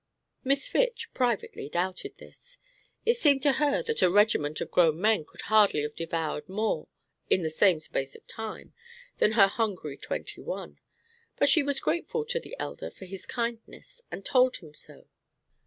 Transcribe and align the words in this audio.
Miss 0.43 0.67
Fitch 0.67 1.09
privately 1.13 1.69
doubted 1.69 2.17
this. 2.17 2.57
It 3.05 3.17
seemed 3.17 3.43
to 3.43 3.51
her 3.61 3.83
that 3.83 4.01
a 4.01 4.09
regiment 4.09 4.59
of 4.59 4.71
grown 4.71 4.99
men 4.99 5.23
could 5.25 5.41
hardly 5.41 5.83
have 5.83 5.95
devoured 5.95 6.49
more 6.49 6.87
in 7.29 7.43
the 7.43 7.51
same 7.51 7.79
space 7.79 8.15
of 8.15 8.25
time 8.25 8.73
than 9.19 9.33
her 9.33 9.45
hungry 9.45 9.97
twenty 9.97 10.41
one; 10.41 10.79
but 11.37 11.49
she 11.49 11.61
was 11.61 11.79
grateful 11.79 12.25
to 12.25 12.39
the 12.39 12.55
elder 12.57 12.89
for 12.89 13.05
his 13.05 13.27
kindness, 13.27 14.01
and 14.09 14.25
told 14.25 14.57
him 14.57 14.73
so. 14.73 15.05